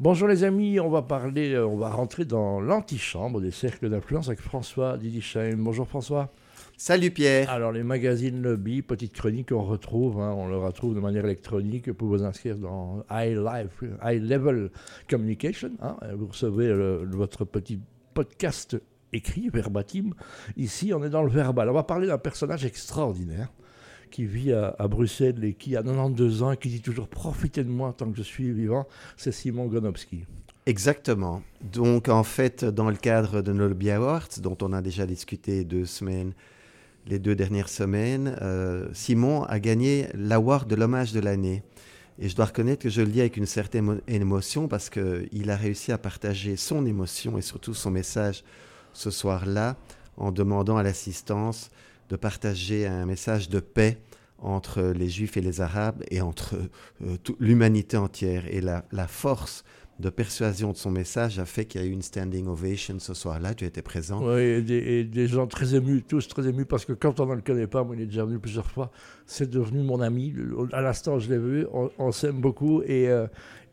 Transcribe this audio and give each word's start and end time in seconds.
Bonjour 0.00 0.26
les 0.26 0.42
amis, 0.42 0.80
on 0.80 0.88
va 0.88 1.02
parler, 1.02 1.52
euh, 1.52 1.68
on 1.68 1.76
va 1.76 1.88
rentrer 1.88 2.24
dans 2.24 2.60
l'antichambre 2.60 3.40
des 3.40 3.52
cercles 3.52 3.88
d'influence 3.88 4.26
avec 4.26 4.40
François 4.40 4.98
Didisheim. 4.98 5.54
Bonjour 5.58 5.86
François. 5.86 6.32
Salut 6.76 7.12
Pierre. 7.12 7.48
Alors 7.48 7.70
les 7.70 7.84
magazines 7.84 8.42
Lobby, 8.42 8.82
petite 8.82 9.12
chronique, 9.12 9.52
on 9.52 9.62
retrouve, 9.62 10.20
hein, 10.20 10.34
on 10.36 10.48
le 10.48 10.56
retrouve 10.56 10.96
de 10.96 11.00
manière 11.00 11.24
électronique 11.24 11.92
pour 11.92 12.08
vous 12.08 12.24
inscrire 12.24 12.58
dans 12.58 13.04
High, 13.08 13.38
Life, 13.38 13.88
High 14.02 14.20
Level 14.20 14.72
Communication. 15.08 15.70
Hein. 15.80 15.96
vous 16.16 16.26
recevez 16.26 16.74
votre 17.12 17.44
petit 17.44 17.78
podcast 18.14 18.76
écrit, 19.12 19.48
verbatim. 19.48 20.10
Ici, 20.56 20.92
on 20.92 21.04
est 21.04 21.10
dans 21.10 21.22
le 21.22 21.30
verbal. 21.30 21.70
On 21.70 21.74
va 21.74 21.84
parler 21.84 22.08
d'un 22.08 22.18
personnage 22.18 22.64
extraordinaire 22.64 23.48
qui 24.10 24.24
vit 24.24 24.52
à, 24.52 24.76
Bruxelles 24.88 25.44
et 25.44 25.54
qui 25.54 25.76
a 25.76 25.82
92 25.82 26.42
ans 26.42 26.52
et 26.52 26.56
qui 26.56 26.68
dit 26.68 26.80
toujours 26.80 27.08
profitez 27.08 27.64
de 27.64 27.68
moi 27.68 27.94
tant 27.96 28.10
que 28.10 28.16
je 28.16 28.22
suis 28.22 28.52
vivant, 28.52 28.86
c'est 29.16 29.32
Simon 29.32 29.66
Gonowski. 29.66 30.24
Exactement. 30.66 31.42
Donc 31.60 32.08
en 32.08 32.24
fait, 32.24 32.64
dans 32.64 32.88
le 32.88 32.96
cadre 32.96 33.42
de 33.42 33.52
nos 33.52 33.70
Awards, 33.90 34.28
dont 34.40 34.56
on 34.62 34.72
a 34.72 34.80
déjà 34.80 35.06
discuté 35.06 35.64
deux 35.64 35.84
semaines, 35.84 36.32
les 37.06 37.18
deux 37.18 37.34
dernières 37.34 37.68
semaines, 37.68 38.36
euh, 38.40 38.88
Simon 38.94 39.44
a 39.44 39.58
gagné 39.60 40.08
l'award 40.14 40.68
de 40.68 40.74
l'hommage 40.74 41.12
de 41.12 41.20
l'année. 41.20 41.62
Et 42.18 42.28
je 42.28 42.36
dois 42.36 42.46
reconnaître 42.46 42.82
que 42.82 42.88
je 42.88 43.02
le 43.02 43.08
dis 43.08 43.20
avec 43.20 43.36
une 43.36 43.46
certaine 43.46 44.00
émotion 44.06 44.68
parce 44.68 44.88
qu'il 44.88 45.50
a 45.50 45.56
réussi 45.56 45.92
à 45.92 45.98
partager 45.98 46.56
son 46.56 46.86
émotion 46.86 47.36
et 47.36 47.42
surtout 47.42 47.74
son 47.74 47.90
message 47.90 48.44
ce 48.92 49.10
soir-là 49.10 49.76
en 50.16 50.30
demandant 50.30 50.76
à 50.76 50.82
l'assistance 50.82 51.70
de 52.14 52.16
partager 52.16 52.86
un 52.86 53.06
message 53.06 53.48
de 53.48 53.58
paix 53.58 53.98
entre 54.38 54.92
les 54.96 55.08
juifs 55.08 55.36
et 55.36 55.40
les 55.40 55.60
arabes 55.60 56.04
et 56.12 56.20
entre 56.20 56.54
euh, 57.02 57.16
l'humanité 57.40 57.96
entière. 57.96 58.44
Et 58.46 58.60
la, 58.60 59.08
force 59.08 59.64
de 59.98 60.10
persuasion 60.10 60.70
de 60.70 60.76
son 60.76 60.92
message 60.92 61.40
a 61.40 61.44
fait 61.44 61.64
qu'il 61.64 61.80
y 61.80 61.84
a 61.84 61.86
eu 61.88 61.90
une 61.90 62.02
standing 62.02 62.46
ovation 62.46 63.00
ce 63.00 63.14
soir-là. 63.14 63.54
Tu 63.54 63.64
étais 63.64 63.82
présent. 63.82 64.24
Oui, 64.24 64.42
et 64.42 65.02
des, 65.02 65.26
gens 65.26 65.48
très 65.48 65.74
émus, 65.74 66.02
tous 66.02 66.28
très 66.28 66.46
émus, 66.46 66.66
parce 66.66 66.84
que 66.84 66.92
quand 66.92 67.18
on 67.18 67.26
ne 67.26 67.34
le 67.34 67.40
connaît 67.40 67.66
pas, 67.66 67.82
moi 67.82 67.96
il 67.96 68.02
est 68.02 68.06
déjà 68.06 68.24
venu 68.24 68.38
plusieurs 68.38 68.70
fois, 68.70 68.92
c'est 69.26 69.50
devenu 69.50 69.82
mon 69.82 70.00
ami. 70.00 70.32
À 70.72 70.82
l'instant, 70.82 71.18
je 71.18 71.28
l'ai 71.30 71.38
vu, 71.38 71.66
on, 71.98 72.12
s'aime 72.12 72.40
beaucoup 72.40 72.80
et, 72.82 73.08
euh, 73.08 73.26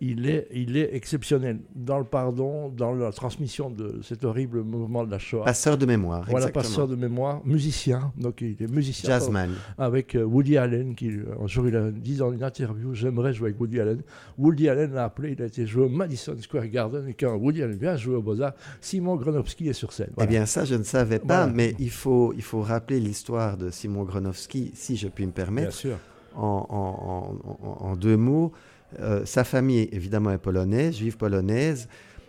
il 0.03 0.27
est, 0.27 0.47
il 0.51 0.75
est 0.77 0.95
exceptionnel 0.95 1.59
dans 1.75 1.99
le 1.99 2.03
pardon, 2.05 2.69
dans 2.69 2.91
la 2.93 3.11
transmission 3.11 3.69
de 3.69 3.99
cet 4.01 4.25
horrible 4.25 4.63
mouvement 4.63 5.05
de 5.05 5.11
la 5.11 5.19
Shoah. 5.19 5.45
Passeur 5.45 5.77
de 5.77 5.85
mémoire, 5.85 6.25
Voilà, 6.27 6.47
passeur 6.49 6.87
de 6.87 6.95
mémoire, 6.95 7.41
musicien, 7.45 8.11
donc 8.17 8.41
il 8.41 8.55
est 8.61 8.67
musicien. 8.71 9.09
Jazzman. 9.11 9.51
Avec 9.77 10.15
euh, 10.15 10.23
Woody 10.23 10.57
Allen, 10.57 10.95
qui 10.95 11.11
un 11.39 11.45
jour 11.47 11.67
il 11.67 11.75
a 11.75 11.91
dit 11.91 12.15
dans 12.15 12.33
une 12.33 12.43
interview, 12.43 12.95
j'aimerais 12.95 13.31
jouer 13.33 13.49
avec 13.49 13.61
Woody 13.61 13.79
Allen. 13.79 14.01
Woody 14.39 14.69
Allen 14.69 14.91
l'a 14.91 15.05
appelé, 15.05 15.33
il 15.37 15.41
a 15.43 15.45
été 15.45 15.67
joué 15.67 15.85
au 15.85 15.89
Madison 15.89 16.35
Square 16.39 16.67
Garden, 16.67 17.07
et 17.07 17.13
quand 17.13 17.35
Woody 17.35 17.61
Allen 17.61 17.77
vient 17.77 17.95
jouer 17.95 18.15
au 18.15 18.21
Beaux-Arts, 18.23 18.53
Simon 18.81 19.15
Gronowski 19.17 19.69
est 19.69 19.73
sur 19.73 19.93
scène. 19.93 20.11
Eh 20.19 20.25
bien 20.25 20.47
ça, 20.47 20.65
je 20.65 20.75
ne 20.75 20.83
savais 20.83 21.19
pas, 21.19 21.45
mais 21.45 21.75
il 21.79 21.91
faut, 21.91 22.33
il 22.35 22.41
faut 22.41 22.61
rappeler 22.61 22.99
l'histoire 22.99 23.55
de 23.55 23.69
Simon 23.69 24.03
Gronowski, 24.03 24.71
si 24.73 24.97
je 24.97 25.07
puis 25.09 25.27
me 25.27 25.31
permettre. 25.31 25.67
Bien 25.69 25.77
sûr. 25.77 25.97
En, 26.35 26.65
en, 26.69 27.85
en 27.85 27.95
deux 27.95 28.17
mots. 28.17 28.51
Euh, 28.99 29.25
sa 29.25 29.43
famille, 29.43 29.89
évidemment, 29.91 30.31
est 30.31 30.37
polonaise, 30.37 30.97
juive 30.97 31.17
polonaise. 31.17 31.87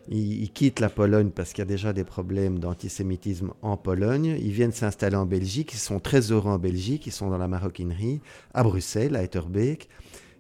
Il, 0.09 0.51
quitte 0.51 0.81
la 0.81 0.89
Pologne 0.89 1.31
parce 1.31 1.53
qu'il 1.53 1.61
y 1.61 1.63
a 1.63 1.67
déjà 1.67 1.93
des 1.93 2.03
problèmes 2.03 2.59
d'antisémitisme 2.59 3.53
en 3.63 3.77
Pologne. 3.77 4.37
Ils 4.41 4.51
viennent 4.51 4.73
s'installer 4.73 5.15
en 5.15 5.27
Belgique. 5.27 5.73
Ils 5.75 5.79
sont 5.79 6.01
très 6.01 6.33
heureux 6.33 6.51
en 6.51 6.59
Belgique. 6.59 7.07
Ils 7.07 7.13
sont 7.13 7.31
dans 7.31 7.39
la 7.39 7.47
maroquinerie, 7.47 8.21
à 8.53 8.65
Bruxelles, 8.65 9.15
à 9.15 9.23
Etterbeek. 9.23 9.89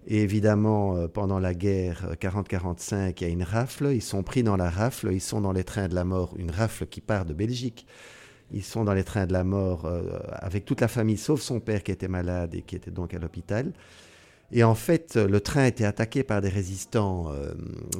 Et 0.08 0.20
évidemment, 0.22 0.96
euh, 0.96 1.06
pendant 1.06 1.38
la 1.38 1.54
guerre 1.54 2.08
40-45, 2.20 2.94
euh, 2.94 3.12
il 3.20 3.22
y 3.22 3.30
a 3.30 3.32
une 3.32 3.44
rafle. 3.44 3.90
Ils 3.94 4.02
sont 4.02 4.24
pris 4.24 4.42
dans 4.42 4.56
la 4.56 4.68
rafle. 4.68 5.10
Ils 5.12 5.20
sont 5.20 5.40
dans 5.40 5.52
les 5.52 5.64
trains 5.64 5.86
de 5.86 5.94
la 5.94 6.04
mort. 6.04 6.34
Une 6.38 6.50
rafle 6.50 6.86
qui 6.86 7.00
part 7.00 7.24
de 7.24 7.32
Belgique. 7.32 7.86
Ils 8.52 8.64
sont 8.64 8.82
dans 8.82 8.94
les 8.94 9.04
trains 9.04 9.26
de 9.26 9.32
la 9.32 9.44
mort 9.44 9.90
avec 10.34 10.66
toute 10.66 10.82
la 10.82 10.88
famille, 10.88 11.16
sauf 11.16 11.40
son 11.40 11.58
père 11.58 11.82
qui 11.82 11.90
était 11.90 12.08
malade 12.08 12.54
et 12.54 12.60
qui 12.60 12.76
était 12.76 12.90
donc 12.90 13.14
à 13.14 13.18
l'hôpital. 13.18 13.72
Et 14.54 14.64
en 14.64 14.74
fait, 14.74 15.16
le 15.16 15.40
train 15.40 15.62
a 15.62 15.66
été 15.68 15.86
attaqué 15.86 16.22
par 16.22 16.42
des 16.42 16.50
résistants 16.50 17.32
euh, 17.32 17.54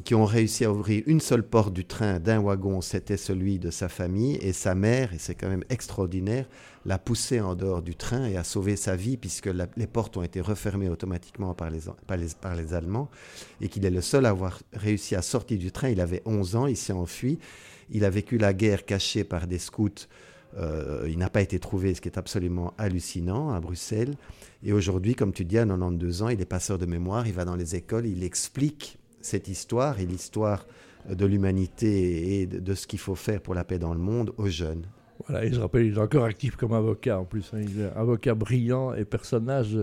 qui 0.05 0.15
ont 0.15 0.27
réussi 0.27 0.67
à 0.67 0.71
ouvrir 0.71 1.03
une 1.07 1.21
seule 1.21 1.43
porte 1.43 1.73
du 1.73 1.87
train 1.87 2.21
d'un 2.21 2.41
wagon, 2.41 2.83
c'était 2.83 3.17
celui 3.17 3.59
de 3.59 3.71
sa 3.71 3.89
famille, 3.89 4.37
et 4.37 4.53
sa 4.53 4.75
mère, 4.75 5.15
et 5.15 5.19
c'est 5.19 5.35
quand 5.35 5.49
même 5.49 5.65
extraordinaire, 5.71 6.47
l'a 6.85 6.99
poussé 6.99 7.41
en 7.41 7.55
dehors 7.55 7.81
du 7.81 7.95
train 7.95 8.27
et 8.27 8.37
a 8.37 8.45
sauvé 8.45 8.77
sa 8.77 8.97
vie 8.97 9.17
puisque 9.17 9.49
les 9.77 9.87
portes 9.87 10.17
ont 10.19 10.23
été 10.23 10.43
refermées 10.43 10.91
automatiquement 10.91 11.55
par 11.55 11.71
les, 11.71 11.81
par 12.43 12.55
les, 12.55 12.75
Allemands, 12.75 13.09
et 13.63 13.69
qu'il 13.69 13.87
est 13.87 13.91
le 13.91 14.03
seul 14.03 14.27
à 14.27 14.31
avoir 14.31 14.61
réussi 14.75 15.17
à 15.17 15.23
sortir 15.23 15.59
du 15.59 15.73
train. 15.73 15.89
Il 15.89 16.03
avait 16.03 16.23
11 16.27 16.57
ans, 16.57 16.67
il 16.67 16.77
s'est 16.77 16.93
enfui, 16.93 17.39
il 17.91 18.05
a 18.05 18.11
vécu 18.11 18.37
la 18.37 18.53
guerre 18.53 18.84
caché 18.84 19.25
par 19.25 19.47
des 19.47 19.59
scouts 19.59 20.07
euh, 20.59 21.07
il 21.09 21.19
n'a 21.19 21.31
pas 21.31 21.41
été 21.41 21.59
trouvé, 21.59 21.95
ce 21.95 22.01
qui 22.01 22.09
est 22.09 22.19
absolument 22.19 22.75
hallucinant 22.79 23.53
à 23.53 23.61
Bruxelles. 23.61 24.15
Et 24.65 24.73
aujourd'hui, 24.73 25.15
comme 25.15 25.33
tu 25.33 25.45
dis, 25.45 25.59
à 25.59 25.65
92 25.65 26.23
ans, 26.23 26.28
il 26.28 26.41
est 26.41 26.47
passeur 26.47 26.78
de 26.78 26.87
mémoire, 26.87 27.27
il 27.27 27.33
va 27.33 27.45
dans 27.45 27.56
les 27.56 27.75
écoles, 27.75 28.06
il 28.06 28.23
explique 28.23 28.99
cette 29.21 29.49
histoire 29.49 29.99
et 30.00 30.06
l'histoire 30.06 30.67
de 31.09 31.27
l'humanité 31.27 32.41
et 32.41 32.47
de, 32.47 32.75
ce 32.75 32.87
qu'il 32.87 33.01
faut 33.01 33.17
faire 33.17 33.41
pour 33.41 33.55
la 33.55 33.65
paix 33.65 33.78
dans 33.78 33.93
le 33.93 34.01
monde 34.01 34.33
aux 34.37 34.49
jeunes. 34.49 34.87
Voilà, 35.28 35.44
et 35.44 35.53
je 35.53 35.60
rappelle, 35.60 35.87
il 35.87 35.94
est 35.94 35.99
encore 35.99 36.25
actif 36.25 36.56
comme 36.56 36.72
avocat 36.72 37.19
en 37.19 37.25
plus. 37.25 37.50
Hein. 37.55 37.60
Il 37.62 37.81
est 37.81 37.91
avocat 37.97 38.34
brillant 38.34 38.94
et 38.94 39.05
personnage 39.05 39.78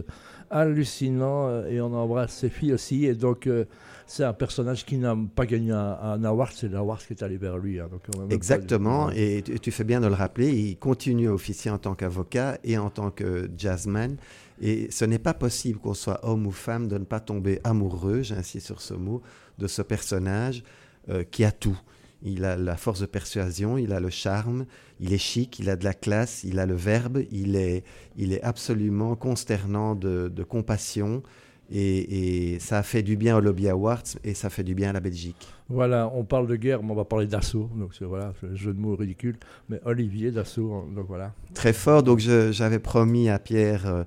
hallucinant. 0.50 1.48
Euh, 1.48 1.68
et 1.70 1.82
on 1.82 1.94
embrasse 1.94 2.34
ses 2.34 2.50
filles 2.50 2.74
aussi. 2.74 3.06
Et 3.06 3.14
donc, 3.14 3.48
euh, 3.48 3.66
c'est 4.08 4.24
un 4.24 4.34
personnage 4.34 4.86
qui 4.86 4.98
n'a 4.98 5.16
pas 5.36 5.46
gagné 5.46 5.72
un, 5.72 6.24
award, 6.24 6.52
c'est 6.56 6.68
l'award 6.68 7.00
qui 7.06 7.14
est 7.14 7.24
allé 7.24 7.38
vers 7.38 7.58
lui. 7.58 7.80
Hein. 7.80 7.90
donc 7.92 8.02
Exactement, 8.32 9.12
et 9.12 9.44
tu, 9.44 9.72
fais 9.72 9.84
bien 9.84 10.02
de 10.02 10.08
le 10.08 10.16
rappeler. 10.16 10.50
Il 10.50 10.78
continue 10.78 11.30
à 11.30 11.34
officier 11.34 11.70
en 11.70 11.78
tant 11.78 11.94
qu'avocat 11.94 12.58
et 12.64 12.78
en 12.78 12.90
tant 12.90 13.12
que 13.12 13.50
jazzman. 13.56 14.18
Et 14.62 14.90
ce 14.90 15.06
n'est 15.06 15.20
pas 15.20 15.34
possible 15.36 15.80
qu'on 15.80 15.94
soit 15.94 16.20
homme 16.24 16.48
ou 16.48 16.52
femme 16.52 16.88
de 16.88 16.98
ne 16.98 17.06
pas 17.06 17.20
tomber 17.20 17.62
amoureux, 17.64 18.24
j'insiste 18.24 18.66
sur 18.66 18.82
ce 18.82 18.94
mot, 18.94 19.22
de 19.58 19.68
ce 19.68 19.82
personnage 19.82 20.64
euh, 21.10 21.24
qui 21.24 21.46
a 21.46 21.52
tout 21.52 21.80
il 22.22 22.44
a 22.44 22.56
la 22.56 22.76
force 22.76 23.00
de 23.00 23.06
persuasion, 23.06 23.78
il 23.78 23.94
a 23.94 24.00
le 24.00 24.10
charme, 24.10 24.66
il 25.00 25.14
est 25.14 25.18
chic, 25.18 25.60
il 25.60 25.70
a 25.70 25.76
de 25.76 25.86
la 25.86 25.94
classe, 25.94 26.44
il 26.44 26.60
a 26.60 26.66
le 26.66 26.76
verbe, 26.76 27.24
il 27.32 27.56
est, 27.56 27.84
il 28.18 28.34
est 28.34 28.42
absolument 28.42 29.16
consternant 29.16 29.96
de, 29.96 30.44
compassion. 30.48 31.24
Et, 31.72 32.58
ça 32.60 32.80
a 32.80 32.84
fait 32.84 33.04
du 33.04 33.16
bien 33.16 33.38
au 33.38 33.42
Lobby 33.42 33.70
Awards 33.70 34.04
et 34.24 34.34
ça 34.34 34.50
fait 34.50 34.64
du 34.64 34.74
bien 34.74 34.90
à 34.90 34.94
la 34.94 35.00
Belgique. 35.00 35.48
Voilà, 35.70 36.12
on 36.14 36.24
parle 36.24 36.48
de 36.48 36.56
guerre, 36.56 36.82
mais 36.82 36.92
on 36.92 36.96
va 36.96 37.06
parler 37.06 37.28
d'assaut. 37.28 37.70
Donc 37.76 37.92
voilà, 38.02 38.34
jeu 38.54 38.74
de 38.74 38.80
mots 38.80 38.96
ridicule. 38.96 39.38
Mais 39.70 39.80
Olivier 39.86 40.32
d'assaut, 40.32 40.88
donc 40.94 41.06
voilà. 41.08 41.34
Très 41.54 41.74
fort. 41.74 42.02
Donc 42.02 42.20
j'avais 42.20 42.80
promis 42.80 43.30
à 43.30 43.38
Pierre 43.38 43.86
euh, 43.86 44.04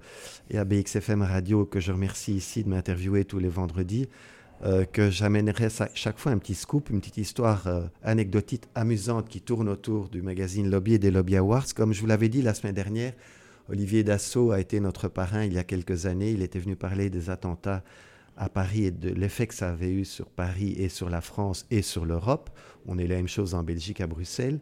et 0.50 0.59
à 0.59 0.65
BXFM 0.65 1.23
Radio, 1.23 1.65
que 1.65 1.79
je 1.79 1.93
remercie 1.93 2.34
ici 2.34 2.65
de 2.65 2.69
m'interviewer 2.69 3.25
tous 3.25 3.39
les 3.39 3.49
vendredis, 3.49 4.09
euh, 4.65 4.84
que 4.84 5.11
j'amènerai 5.11 5.69
chaque 5.95 6.19
fois 6.19 6.31
un 6.31 6.39
petit 6.39 6.55
scoop, 6.55 6.91
une 6.91 7.00
petite 7.00 7.17
histoire 7.17 7.67
euh, 7.67 7.83
anecdotique 8.05 8.65
amusante 8.77 9.28
qui 9.28 9.41
tourne 9.41 9.69
autour 9.69 10.09
du 10.09 10.23
magazine 10.23 10.71
Lobby 10.71 10.95
et 10.95 10.99
des 10.99 11.11
Lobby 11.11 11.37
Awards. 11.37 11.67
Comme 11.75 11.93
je 11.93 12.00
vous 12.00 12.06
l'avais 12.06 12.28
dit 12.28 12.43
la 12.43 12.55
semaine 12.55 12.75
dernière, 12.75 13.12
Olivier 13.69 14.05
Dassault 14.05 14.53
a 14.53 14.61
été 14.61 14.78
notre 14.78 15.09
parrain 15.09 15.45
il 15.45 15.53
y 15.53 15.59
a 15.59 15.65
quelques 15.65 16.06
années. 16.06 16.31
Il 16.31 16.43
était 16.43 16.61
venu 16.61 16.77
parler 16.77 17.11
des 17.11 17.28
attentats 17.28 17.83
à 18.37 18.49
Paris 18.49 18.84
et 18.84 18.91
de 18.93 19.11
l'effet 19.11 19.49
que 19.49 19.55
ça 19.55 19.71
avait 19.71 19.91
eu 19.91 20.05
sur 20.05 20.27
Paris 20.27 20.75
et 20.79 20.89
sur 20.89 21.11
la 21.11 21.21
France 21.21 21.67
et 21.71 21.83
sur 21.83 22.05
l'Europe. 22.05 22.50
On 22.87 22.99
est 22.99 23.06
la 23.06 23.17
même 23.17 23.29
chose 23.29 23.55
en 23.55 23.65
Belgique, 23.65 24.00
à 24.00 24.06
Bruxelles. 24.06 24.61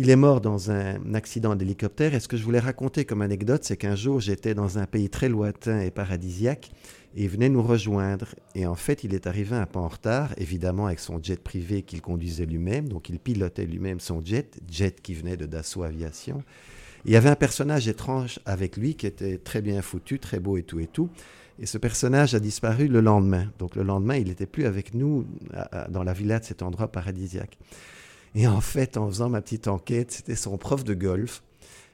Il 0.00 0.10
est 0.10 0.16
mort 0.16 0.40
dans 0.40 0.70
un 0.70 1.12
accident 1.14 1.56
d'hélicoptère. 1.56 2.14
Et 2.14 2.20
ce 2.20 2.28
que 2.28 2.36
je 2.36 2.44
voulais 2.44 2.60
raconter 2.60 3.04
comme 3.04 3.20
anecdote, 3.20 3.64
c'est 3.64 3.76
qu'un 3.76 3.96
jour, 3.96 4.20
j'étais 4.20 4.54
dans 4.54 4.78
un 4.78 4.86
pays 4.86 5.10
très 5.10 5.28
lointain 5.28 5.80
et 5.80 5.90
paradisiaque 5.90 6.70
et 7.16 7.24
il 7.24 7.28
venait 7.28 7.48
nous 7.48 7.64
rejoindre. 7.64 8.28
Et 8.54 8.64
en 8.64 8.76
fait, 8.76 9.02
il 9.02 9.12
est 9.12 9.26
arrivé 9.26 9.56
un 9.56 9.66
peu 9.66 9.80
en 9.80 9.88
retard, 9.88 10.34
évidemment 10.36 10.86
avec 10.86 11.00
son 11.00 11.20
jet 11.20 11.42
privé 11.42 11.82
qu'il 11.82 12.00
conduisait 12.00 12.46
lui-même. 12.46 12.88
Donc, 12.88 13.08
il 13.08 13.18
pilotait 13.18 13.66
lui-même 13.66 13.98
son 13.98 14.24
jet, 14.24 14.60
jet 14.70 15.02
qui 15.02 15.14
venait 15.14 15.36
de 15.36 15.46
Dassault 15.46 15.82
Aviation. 15.82 16.44
il 17.04 17.10
y 17.10 17.16
avait 17.16 17.30
un 17.30 17.34
personnage 17.34 17.88
étrange 17.88 18.38
avec 18.46 18.76
lui 18.76 18.94
qui 18.94 19.08
était 19.08 19.38
très 19.38 19.62
bien 19.62 19.82
foutu, 19.82 20.20
très 20.20 20.38
beau 20.38 20.58
et 20.58 20.62
tout 20.62 20.78
et 20.78 20.86
tout. 20.86 21.08
Et 21.58 21.66
ce 21.66 21.76
personnage 21.76 22.36
a 22.36 22.38
disparu 22.38 22.86
le 22.86 23.00
lendemain. 23.00 23.50
Donc, 23.58 23.74
le 23.74 23.82
lendemain, 23.82 24.14
il 24.14 24.28
n'était 24.28 24.46
plus 24.46 24.64
avec 24.64 24.94
nous 24.94 25.26
dans 25.88 26.04
la 26.04 26.12
villa 26.12 26.38
de 26.38 26.44
cet 26.44 26.62
endroit 26.62 26.86
paradisiaque. 26.86 27.58
Et 28.34 28.46
en 28.46 28.60
fait, 28.60 28.96
en 28.96 29.08
faisant 29.08 29.28
ma 29.28 29.40
petite 29.40 29.68
enquête, 29.68 30.12
c'était 30.12 30.36
son 30.36 30.58
prof 30.58 30.84
de 30.84 30.94
golf 30.94 31.42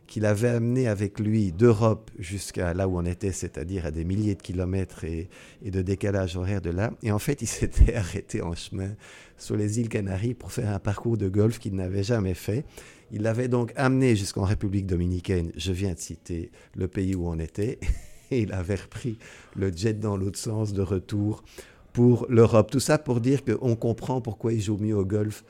qu'il 0.06 0.26
avait 0.26 0.48
amené 0.48 0.86
avec 0.86 1.18
lui 1.18 1.52
d'Europe 1.52 2.10
jusqu'à 2.18 2.74
là 2.74 2.88
où 2.88 2.98
on 2.98 3.04
était, 3.04 3.32
c'est-à-dire 3.32 3.86
à 3.86 3.90
des 3.90 4.04
milliers 4.04 4.34
de 4.34 4.42
kilomètres 4.42 5.04
et, 5.04 5.28
de 5.64 5.82
décalage 5.82 6.36
horaire 6.36 6.60
de 6.60 6.70
là. 6.70 6.92
Et 7.02 7.10
en 7.10 7.18
fait, 7.18 7.42
il 7.42 7.46
s'était 7.48 7.94
arrêté 7.94 8.42
en 8.42 8.54
chemin 8.54 8.94
sur 9.38 9.56
les 9.56 9.80
îles 9.80 9.88
Canaries 9.88 10.34
pour 10.34 10.52
faire 10.52 10.70
un 10.70 10.78
parcours 10.78 11.16
de 11.16 11.28
golf 11.28 11.58
qu'il 11.58 11.74
n'avait 11.74 12.02
jamais 12.02 12.34
fait. 12.34 12.64
Il 13.12 13.22
l'avait 13.22 13.48
donc 13.48 13.72
amené 13.76 14.16
jusqu'en 14.16 14.44
République 14.44 14.86
dominicaine. 14.86 15.52
Je 15.56 15.72
viens 15.72 15.94
de 15.94 15.98
citer 15.98 16.50
le 16.74 16.88
pays 16.88 17.14
où 17.14 17.26
on 17.28 17.38
était. 17.38 17.78
Et 18.30 18.40
il 18.40 18.52
avait 18.52 18.76
repris 18.76 19.18
le 19.54 19.70
jet 19.70 19.94
dans 19.94 20.16
l'autre 20.16 20.38
sens 20.38 20.72
de 20.72 20.82
retour 20.82 21.44
pour 21.92 22.26
l'Europe. 22.28 22.70
Tout 22.70 22.80
ça 22.80 22.98
pour 22.98 23.20
dire 23.20 23.44
qu'on 23.44 23.76
comprend 23.76 24.20
pourquoi 24.20 24.52
il 24.52 24.60
joue 24.60 24.78
mieux 24.78 24.96
au 24.96 25.04
golf 25.04 25.44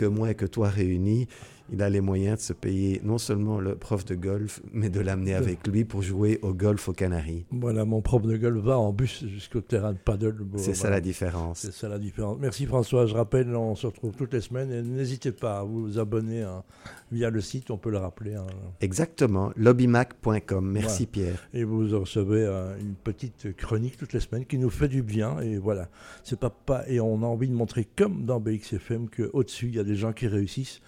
que 0.00 0.06
moi 0.06 0.30
et 0.30 0.34
que 0.34 0.46
toi 0.46 0.70
réunis 0.70 1.28
il 1.72 1.82
a 1.82 1.88
les 1.88 2.00
moyens 2.00 2.38
de 2.38 2.42
se 2.42 2.52
payer 2.52 3.00
non 3.04 3.18
seulement 3.18 3.60
le 3.60 3.76
prof 3.76 4.04
de 4.04 4.14
golf, 4.14 4.60
mais 4.72 4.90
de 4.90 5.00
l'amener 5.00 5.34
avec 5.34 5.66
lui 5.66 5.84
pour 5.84 6.02
jouer 6.02 6.38
au 6.42 6.52
golf 6.52 6.88
aux 6.88 6.92
Canaries. 6.92 7.46
Voilà, 7.50 7.84
mon 7.84 8.00
prof 8.00 8.22
de 8.22 8.36
golf 8.36 8.62
va 8.62 8.78
en 8.78 8.92
bus 8.92 9.24
jusqu'au 9.26 9.60
terrain 9.60 9.92
de 9.92 9.98
paddle. 9.98 10.36
C'est 10.56 10.74
ça 10.74 10.90
la 10.90 11.00
différence. 11.00 11.60
C'est 11.60 11.72
ça 11.72 11.88
la 11.88 11.98
différence. 11.98 12.38
Merci 12.40 12.66
François. 12.66 13.06
Je 13.06 13.14
rappelle, 13.14 13.54
on 13.54 13.74
se 13.74 13.86
retrouve 13.86 14.14
toutes 14.16 14.32
les 14.32 14.40
semaines 14.40 14.72
et 14.72 14.82
n'hésitez 14.82 15.32
pas 15.32 15.60
à 15.60 15.62
vous 15.62 15.98
abonner 15.98 16.42
hein, 16.42 16.64
via 17.12 17.30
le 17.30 17.40
site, 17.40 17.70
on 17.70 17.76
peut 17.78 17.90
le 17.90 17.98
rappeler. 17.98 18.34
Hein. 18.34 18.46
Exactement, 18.80 19.52
lobbymac.com. 19.56 20.70
Merci 20.70 21.06
Pierre. 21.06 21.48
Et 21.54 21.64
vous 21.64 21.86
recevez 21.98 22.44
euh, 22.44 22.78
une 22.78 22.94
petite 22.94 23.56
chronique 23.56 23.96
toutes 23.96 24.12
les 24.12 24.20
semaines 24.20 24.46
qui 24.46 24.58
nous 24.58 24.70
fait 24.70 24.88
du 24.88 25.02
bien 25.02 25.40
et 25.40 25.58
voilà. 25.58 25.88
C'est 26.24 26.38
pas, 26.38 26.50
pas 26.50 26.88
et 26.88 27.00
on 27.00 27.22
a 27.22 27.26
envie 27.26 27.48
de 27.48 27.54
montrer 27.54 27.86
comme 27.96 28.24
dans 28.24 28.40
BXFM 28.40 29.08
qu'au 29.08 29.42
dessus 29.42 29.68
il 29.68 29.76
y 29.76 29.78
a 29.78 29.84
des 29.84 29.96
gens 29.96 30.12
qui 30.12 30.26
réussissent. 30.26 30.80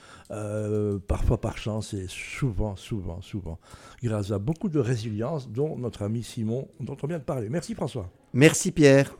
Euh, 0.72 0.98
parfois 1.06 1.38
par 1.40 1.58
chance 1.58 1.92
et 1.92 2.06
souvent, 2.08 2.76
souvent, 2.76 3.20
souvent, 3.20 3.58
grâce 4.02 4.30
à 4.30 4.38
beaucoup 4.38 4.68
de 4.68 4.78
résilience 4.78 5.50
dont 5.50 5.76
notre 5.76 6.02
ami 6.02 6.22
Simon, 6.22 6.68
dont 6.80 6.96
on 7.02 7.06
vient 7.06 7.18
de 7.18 7.24
parler. 7.24 7.48
Merci 7.50 7.74
François. 7.74 8.10
Merci 8.32 8.72
Pierre. 8.72 9.14